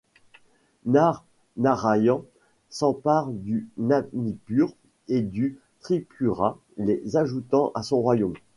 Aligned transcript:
Nar 0.85 1.25
Nârâyan 1.57 2.23
s'empare 2.69 3.27
du 3.29 3.69
Manipur 3.77 4.73
et 5.07 5.21
du 5.21 5.59
Tripura 5.81 6.57
les 6.77 7.15
ajoutant 7.17 7.71
à 7.75 7.83
son 7.83 8.01
royaume. 8.01 8.33